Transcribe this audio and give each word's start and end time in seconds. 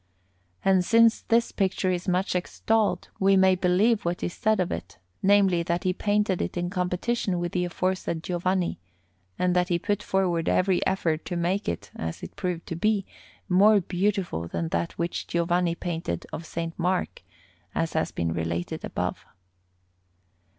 And 0.65 0.83
since 0.83 1.21
this 1.21 1.51
picture 1.51 1.91
is 1.91 2.07
much 2.07 2.35
extolled, 2.35 3.09
we 3.19 3.37
may 3.37 3.53
believe 3.53 4.03
what 4.03 4.23
is 4.23 4.33
said 4.33 4.59
of 4.59 4.71
it 4.71 4.97
namely, 5.21 5.61
that 5.61 5.83
he 5.83 5.93
painted 5.93 6.41
it 6.41 6.57
in 6.57 6.71
competition 6.71 7.37
with 7.37 7.51
the 7.51 7.65
aforesaid 7.65 8.23
Giovanni, 8.23 8.79
and 9.37 9.55
that 9.55 9.69
he 9.69 9.77
put 9.77 10.01
forward 10.01 10.49
every 10.49 10.83
effort 10.87 11.23
to 11.25 11.35
make 11.35 11.69
it, 11.69 11.91
as 11.95 12.23
it 12.23 12.35
proved 12.35 12.65
to 12.65 12.75
be, 12.75 13.05
more 13.47 13.79
beautiful 13.79 14.47
than 14.47 14.69
that 14.69 14.93
which 14.97 15.27
Giovanni 15.27 15.75
painted 15.75 16.25
of 16.33 16.41
S. 16.51 16.71
Mark, 16.77 17.21
as 17.75 17.93
has 17.93 18.11
been 18.11 18.33
related 18.33 18.83
above. 18.83 19.23